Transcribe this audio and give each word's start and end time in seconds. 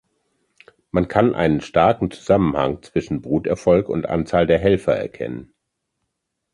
Man 0.89 1.07
kann 1.07 1.35
einen 1.35 1.61
starken 1.61 2.09
Zusammenhang 2.09 2.81
zwischen 2.81 3.21
Bruterfolg 3.21 3.87
und 3.87 4.07
Anzahl 4.07 4.47
der 4.47 4.57
Helfer 4.57 4.95
erkennen. 4.95 5.53